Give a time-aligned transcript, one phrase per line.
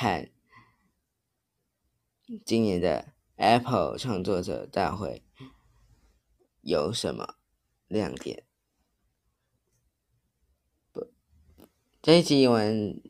[0.00, 0.30] 看
[2.46, 5.22] 今年的 Apple 创作者大会
[6.62, 7.34] 有什么
[7.86, 8.46] 亮点？
[10.90, 11.12] 不，
[12.00, 13.02] 这一集我们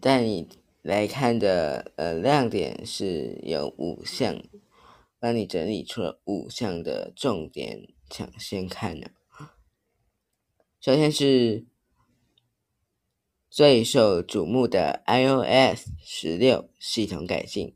[0.00, 0.48] 带你
[0.82, 4.40] 来看的呃亮点是有五项，
[5.18, 9.10] 帮你整理出了五项的重点抢先看呢。
[10.78, 11.66] 首先是
[13.56, 17.74] 最受瞩目的 iOS 十六系统改进。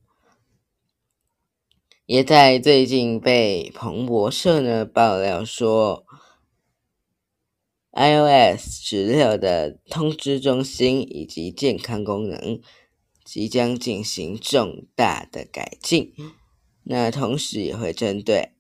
[2.05, 6.05] 也在最近被彭博社呢爆料说
[7.93, 12.61] ，iOS 十六的通知中心以及健康功能
[13.25, 16.13] 即将进行重大的改进。
[16.85, 18.51] 那同时也会针对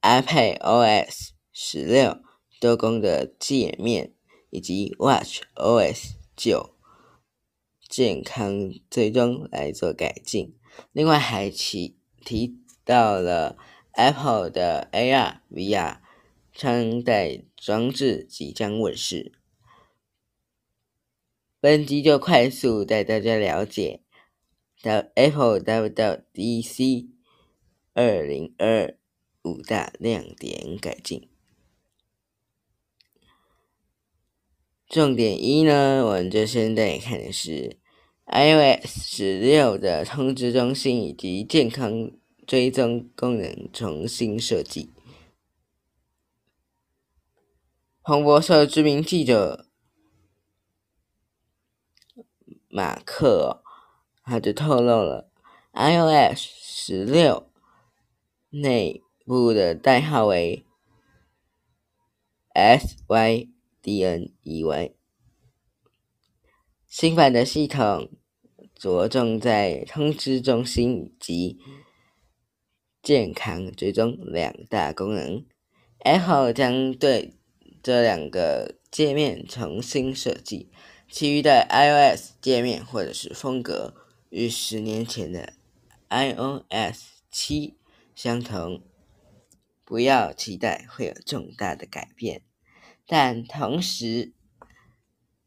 [0.00, 2.16] iPadOS 十六
[2.58, 4.14] 多功的界面
[4.48, 6.76] 以及 WatchOS 九
[7.88, 10.54] 健康追踪来做改进。
[10.92, 12.60] 另外还提提。
[12.86, 13.58] 到了
[13.94, 15.98] Apple 的 AR、VR
[16.52, 19.32] 穿戴装置即将问世，
[21.58, 24.04] 本集就快速带大家了解
[24.80, 27.08] 到 Apple WWDC
[27.92, 28.96] 二零二
[29.42, 31.28] 五大亮点改进。
[34.96, 37.76] 重点一呢，我们就先带你看的是
[38.24, 42.10] iOS 十六的通知中心以及健康。
[42.46, 44.92] 追踪功能重新设计。
[48.04, 49.66] 彭博社知名记者
[52.68, 53.64] 马克，
[54.22, 55.28] 他就透露了
[55.72, 57.50] iOS 十六
[58.50, 60.64] 内部的代号为
[62.54, 63.48] SY
[63.86, 64.96] Dn 以为
[66.88, 68.10] 新版的系统
[68.74, 71.60] 着重在通知中心以及。
[73.02, 75.46] 健康追踪两大功能
[76.00, 77.38] ，Apple 将对
[77.80, 80.72] 这两个界面重新设计，
[81.08, 83.94] 其余的 iOS 界面或者是风格
[84.30, 85.52] 与十年前的
[86.08, 87.76] iOS 七
[88.16, 88.82] 相同，
[89.84, 92.42] 不要期待会有重大的改变。
[93.06, 94.32] 但同时，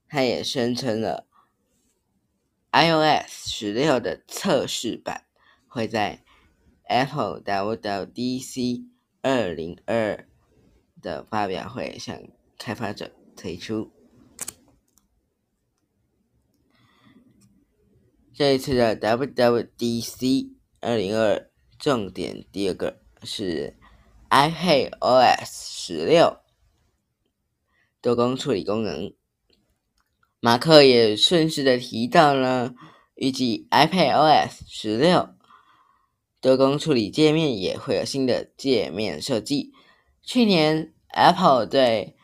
[0.08, 1.28] 它也声称了
[2.72, 5.26] iOS 十六的测试版
[5.68, 6.24] 会在。
[6.90, 8.88] Apple WWDC
[9.22, 10.28] 二零二
[11.00, 12.20] 的发表会向
[12.58, 13.92] 开发者推出。
[18.34, 20.50] 这一次的 WWDC
[20.80, 23.78] 二零二重点第二个是
[24.32, 26.40] iPadOS 十六
[28.02, 29.14] 多功处理功能。
[30.40, 32.74] 马克也顺势的提到了，
[33.16, 35.30] 预计 iPadOS 十六。
[36.42, 39.74] 多功处理界面也会有新的界面设计。
[40.24, 42.16] 去年 Apple 对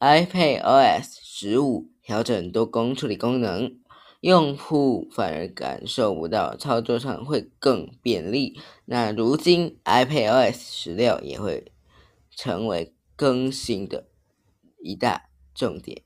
[0.00, 3.78] iPadOS 十五调整多功处理功能，
[4.20, 8.60] 用户反而感受不到操作上会更便利。
[8.86, 11.70] 那如今 iPadOS 十六也会
[12.34, 14.08] 成为更新的
[14.82, 16.02] 一大重点。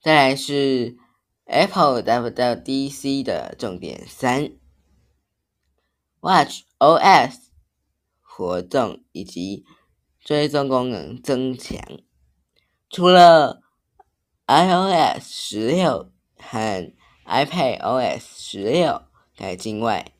[0.00, 0.96] 再来是
[1.44, 4.52] Apple WWDC 的重点三。
[6.20, 7.36] Watch OS
[8.20, 9.64] 活动以及
[10.20, 11.80] 追踪功能增强，
[12.88, 13.60] 除了
[14.46, 16.92] iOS 十六和
[17.26, 19.02] iPadOS 十六
[19.36, 20.14] 改进外，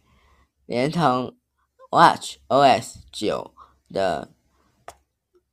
[0.67, 1.37] 连同
[1.91, 3.55] Watch OS 九
[3.89, 4.32] 的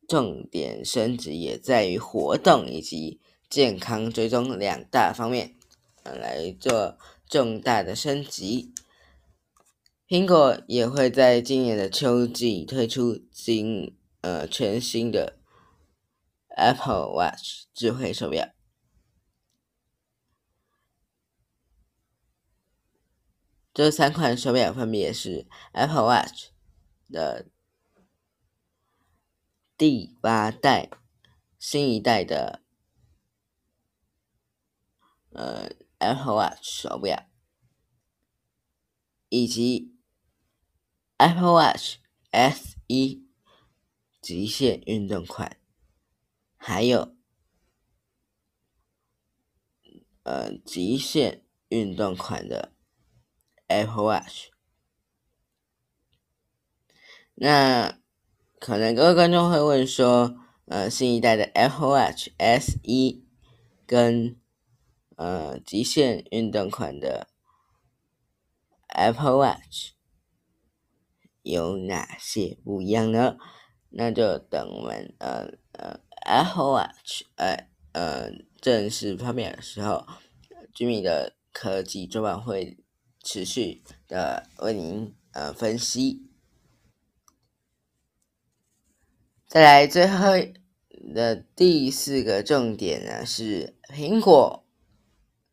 [0.10, 5.56] 重点升级也在于活动以及健康追踪两大方面，
[6.04, 6.98] 来做
[7.28, 8.74] 重大的升级。
[10.08, 15.38] 苹果也会在今年的秋季推出新呃全新的
[16.58, 18.50] Apple Watch 智慧手表。
[23.72, 26.48] 这三款手表分别是 Apple Watch
[27.12, 27.46] 的
[29.80, 30.90] 第八代、
[31.58, 32.62] 新一代的
[35.31, 37.30] 呃 Apple Watch 手表，
[39.30, 39.96] 以及
[41.16, 42.00] Apple Watch
[42.31, 43.26] S 一
[44.20, 45.58] 极限运动款，
[46.58, 47.16] 还有
[50.24, 52.74] 呃极限运动款的
[53.68, 54.50] Apple Watch。
[57.36, 57.99] 那
[58.60, 60.36] 可能各位观众会问说，
[60.66, 63.24] 呃，新一代的 Apple Watch S 一
[63.86, 64.38] 跟
[65.16, 67.30] 呃极限运动款的
[68.88, 69.94] Apple Watch
[71.42, 73.38] 有哪些不一样呢？
[73.92, 78.30] 那就等我们呃呃 Apple Watch 呃呃
[78.60, 80.06] 正式发表的时候，
[80.74, 82.78] 居民的科技周报会
[83.24, 86.29] 持续的为您呃分析。
[89.50, 90.28] 再来最后
[91.12, 94.63] 的第四个重点呢，是苹果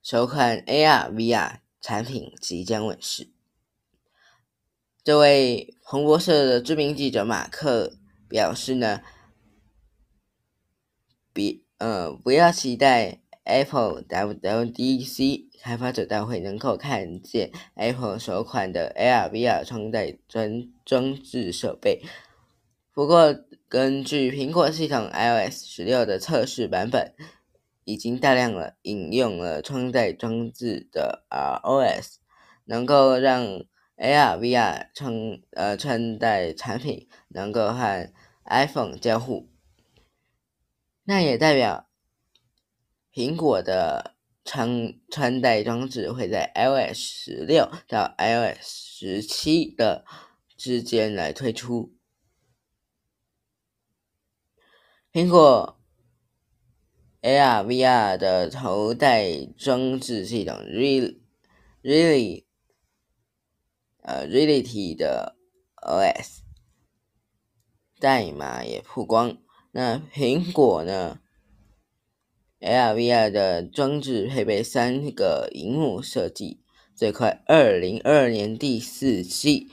[0.02, 3.30] 首款 AR VR 产品即将问世。
[5.02, 7.96] 这位彭博社的知名记者马克
[8.28, 9.00] 表示呢，
[11.32, 22.02] 比呃不要期待 Apple WWDC 开发者大会能够看见 Apple 首款的 AR VR 穿戴装装置设备。
[22.96, 27.14] 不过，根据苹果系统 iOS 十六的测试版本，
[27.84, 32.14] 已经大量了引用了穿戴装置的 ROS，
[32.64, 33.44] 能够让
[33.98, 35.12] AR VR 穿
[35.50, 38.10] 呃穿戴产品能够和
[38.46, 39.50] iPhone 交互。
[41.04, 41.90] 那也代表
[43.12, 50.06] 苹果的穿穿戴装置会在 iOS 十六到 iOS 十七的
[50.56, 51.95] 之间来推出。
[55.16, 55.80] 苹果
[57.22, 62.44] AR VR 的头戴装置系统，really，
[64.02, 65.38] 呃 Reality 的
[65.76, 66.40] OS
[67.98, 69.38] 代码也曝光。
[69.70, 71.18] 那苹果呢
[72.60, 76.60] ？AR VR 的装置配备三个荧幕设计，
[76.94, 79.70] 最快二零二二年第四季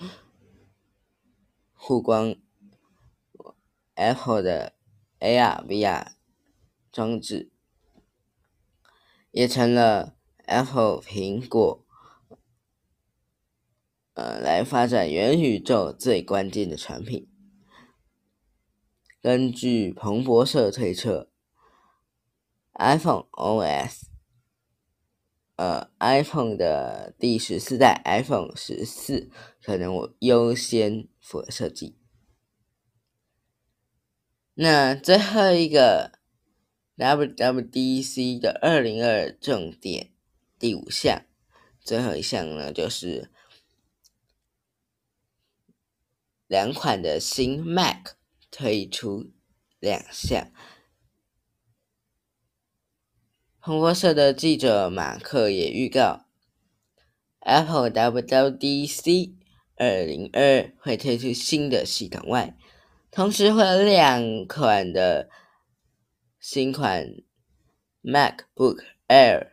[1.74, 2.34] 曝光
[3.96, 4.76] Apple 的。
[5.24, 6.12] AR VR
[6.92, 7.50] 装置
[9.32, 10.18] 也成了
[10.48, 11.86] Apple 苹果
[14.16, 17.30] 呃来发展元宇宙最关键的产品。
[19.22, 21.32] 根据彭博社推测
[22.74, 24.08] ，iPhone OS
[25.56, 29.32] 呃 iPhone 的第十四代 iPhone 十四
[29.64, 32.03] 可能优先符合设计。
[34.56, 36.20] 那最后一个
[36.98, 40.12] WWDC 的二零二重点
[40.60, 41.26] 第五项，
[41.82, 43.32] 最后一项呢，就是
[46.46, 48.16] 两款的新 Mac
[48.52, 49.32] 推出
[49.80, 50.52] 亮相。
[53.60, 56.28] 彭博社的记者马克也预告
[57.40, 59.34] ，Apple WWDC
[59.78, 62.56] 二零二会推出新的系统外。
[63.16, 65.30] 同时会有两款的
[66.40, 67.08] 新款
[68.02, 69.50] MacBook Air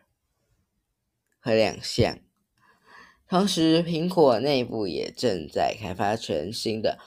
[1.39, 2.17] 会亮相，
[3.29, 6.97] 同时苹果内部也正在开发全新的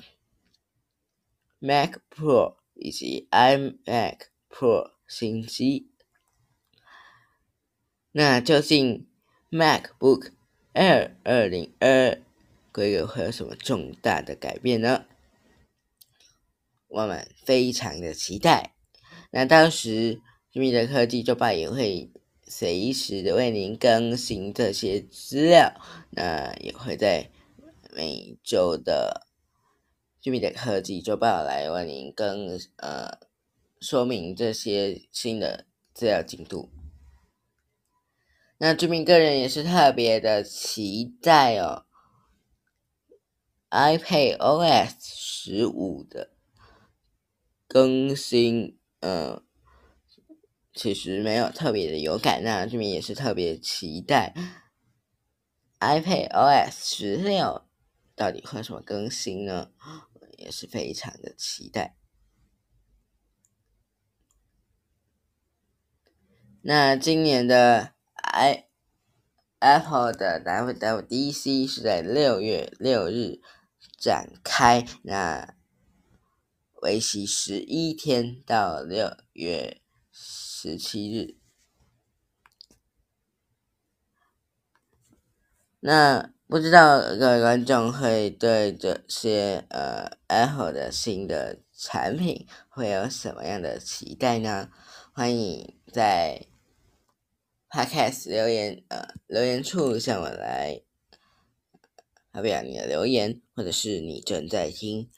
[1.58, 4.18] Mac Pro 以及 iMac
[4.48, 5.90] Pro 新机。
[8.12, 9.08] 那究竟
[9.50, 10.30] MacBook
[10.72, 12.22] Air 二零二
[12.70, 15.06] 规格会有什么重大的改变呢？
[16.94, 18.76] 我们非常的期待，
[19.32, 20.22] 那到时
[20.52, 22.12] 居民的科技周报也会
[22.46, 25.74] 随时的为您更新这些资料，
[26.10, 27.32] 那也会在
[27.92, 29.26] 每周的
[30.20, 33.18] 居民的科技周报来为您更呃
[33.80, 36.70] 说明这些新的资料进度。
[38.58, 41.86] 那居民个人也是特别的期待哦
[43.70, 46.33] ，iPad OS 十五的。
[47.74, 49.42] 更新，嗯，
[50.72, 54.32] 其实没有特别的有感，那这边也是特别期待
[55.80, 57.66] iPad OS 十六
[58.14, 59.72] 到底会什么更新呢？
[60.38, 61.96] 也是非常的期待。
[66.62, 68.68] 那今年的 i
[69.58, 73.40] Apple 的 WWDC 是在六月六日
[73.98, 75.56] 展开，那。
[76.84, 79.80] 为期十一天到六月
[80.12, 81.38] 十七日。
[85.80, 94.68] 那不知道各位观众会对这些呃 Apple 的新的产品会有什么样的期待呢？
[95.14, 96.46] 欢迎在
[97.70, 100.82] Podcast 留言呃留言处向我来
[102.30, 105.10] 发表你的留言，或者是你正在听。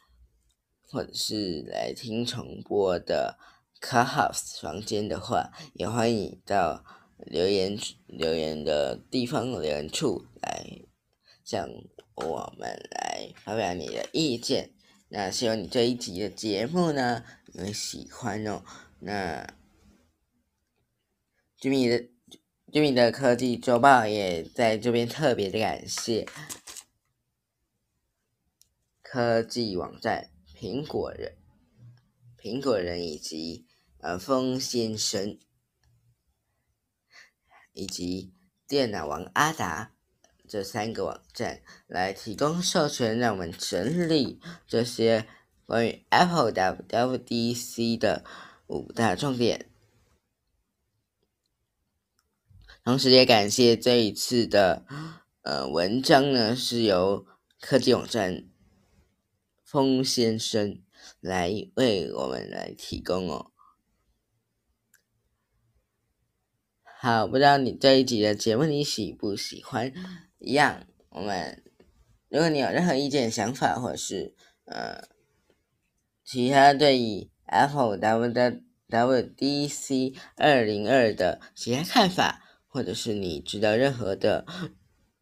[0.88, 3.38] 或者是来听重播的
[3.80, 6.84] Car House 房间的话，也欢迎到
[7.18, 10.64] 留言留言的地方留言处来
[11.44, 11.68] 向
[12.14, 14.72] 我们来发表你的意见。
[15.08, 18.62] 那希望你这一集的节目呢，你会喜欢哦。
[19.00, 19.46] 那
[21.58, 22.08] 居民的
[22.72, 26.26] 居民的科技周报也在这边特别的感谢
[29.02, 30.30] 科技网站
[30.66, 31.36] 苹果人、
[32.36, 33.68] 苹果人以及
[33.98, 35.38] 呃风先生
[37.72, 38.34] 以及
[38.66, 39.92] 电脑王阿达。
[40.48, 45.28] 这三个网站来提供授权，让我们整理这些
[45.66, 48.24] 关于 Apple WWDC 的
[48.66, 49.70] 五大重点。
[52.82, 54.84] 同时，也感谢这一次的
[55.42, 57.24] 呃文章呢，是由
[57.60, 58.48] 科技网站
[59.66, 60.80] 风先生
[61.18, 63.50] 来为我们来提供哦。
[66.98, 69.92] 好，不知道你这一集的节目你喜不喜欢？
[70.38, 71.64] 一样，我们
[72.28, 75.08] 如果你有任何意见、想法，或者是呃
[76.24, 77.98] 其他对于 Apple
[78.88, 84.46] WWDC 二零二的其他看法，或者是你知道任何的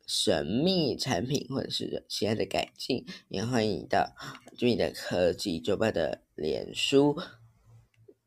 [0.06, 4.14] 神秘产品，或者是其他的改进，也欢迎到
[4.58, 7.18] 注意的科技周报的脸书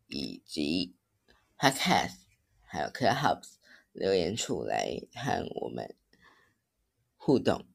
[0.07, 0.95] 以及
[1.57, 2.15] Podcast，
[2.61, 3.55] 还有 Clubhouse
[3.93, 5.95] 留言处来和我们。
[7.15, 7.65] 互动。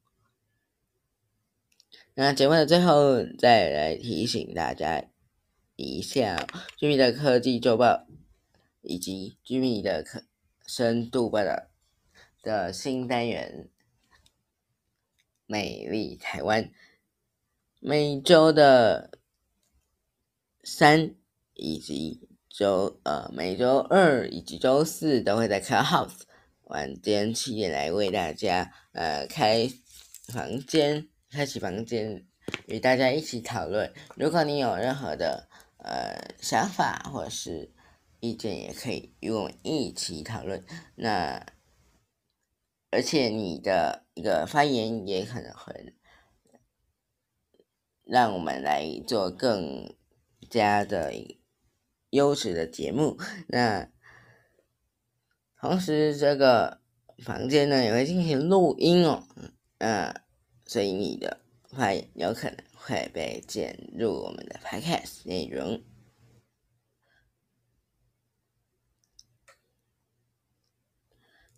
[2.14, 5.04] 那节目的最后，再来提醒大家
[5.76, 6.46] 一下，
[6.78, 8.06] 居民的科技周报
[8.80, 10.22] 以及居民的科
[10.66, 11.64] 深度报道
[12.42, 13.68] 的新单元——
[15.52, 16.70] 美丽台湾，
[17.78, 19.10] 每周的
[20.64, 21.14] 三
[21.52, 26.22] 以及周呃每周二以及周四都会在 Clubhouse。
[26.64, 29.70] 晚间七点来为大家呃开
[30.28, 32.24] 房间，开启房间
[32.64, 33.92] 与大家一起讨论。
[34.16, 37.70] 如果你有任何的呃想法或是
[38.20, 40.64] 意见，也可以与我们一起讨论。
[40.94, 41.44] 那
[42.92, 45.94] 而且你的一个发言也可能会
[48.04, 49.92] 让我们来做更
[50.48, 51.12] 加的
[52.10, 53.18] 优质的节目。
[53.48, 53.88] 那。
[55.60, 56.80] 同时，这个
[57.18, 59.22] 房间呢也会进行录音哦，
[59.78, 60.12] 嗯，
[60.66, 61.38] 所以你的
[61.70, 65.80] 发言有可能会被剪入我们的 podcast 内容。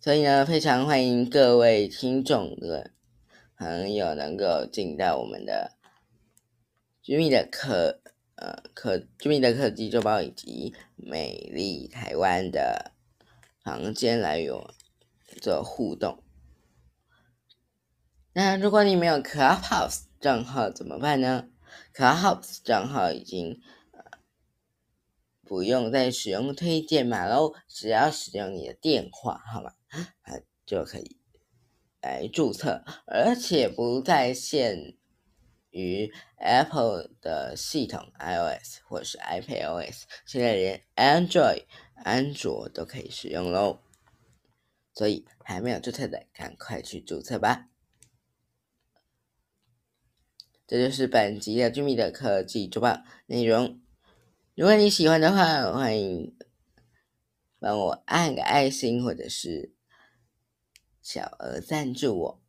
[0.05, 2.91] 所以呢，非常欢迎各位听众的
[3.57, 5.71] 朋友能够进到我们的
[7.01, 8.01] 居民的科
[8.35, 12.91] 呃科居民的科技周报以及美丽台湾的。
[13.63, 14.75] 房间来与我
[15.41, 16.21] 做互动。
[18.33, 21.47] 那如果你没有 Clubhouse 账号怎么办呢
[21.95, 23.59] ？Clubhouse 账号已经
[25.45, 29.69] 不用再使用推荐码喽，只要使用你的电话号码，
[30.23, 30.33] 啊
[30.65, 31.17] 就可以
[32.01, 34.97] 来注册，而且不在线
[35.69, 41.63] 于 Apple 的系统 iOS 或是 iPadOS，现在连 Android。
[42.03, 43.79] 安卓都可以使用喽，
[44.93, 47.69] 所以还没有注册的，赶快去注册吧。
[50.67, 53.79] 这就是本集的居民的科技周报内容。
[54.55, 56.33] 如果你喜欢的话，欢迎
[57.59, 59.73] 帮我按个爱心，或者是
[61.01, 62.41] 小额赞助我，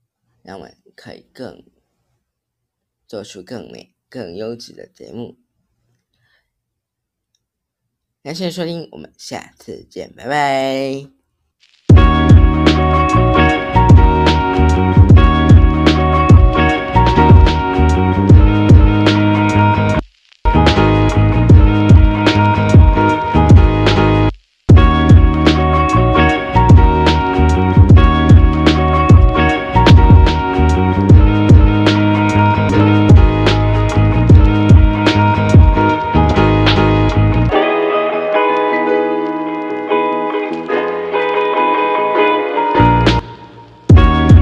[0.42, 1.64] 让我们可以更
[3.08, 5.36] 做出更美、更优质的节目。
[8.22, 11.15] 感谢收听，我们下次见，拜拜。